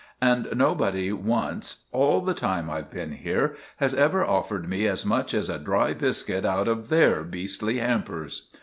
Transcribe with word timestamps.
And 0.19 0.47
nobody 0.55 1.13
once, 1.13 1.83
all 1.91 2.21
the 2.21 2.33
time 2.33 2.71
I've 2.71 2.89
been 2.91 3.11
here, 3.11 3.55
has 3.77 3.93
ever 3.93 4.25
offered 4.25 4.67
me 4.67 4.87
as 4.87 5.05
much 5.05 5.31
as 5.35 5.47
a 5.47 5.59
dry 5.59 5.93
biscuit 5.93 6.43
out 6.43 6.67
of 6.67 6.89
their 6.89 7.23
beastly 7.23 7.77
hampers. 7.77 8.49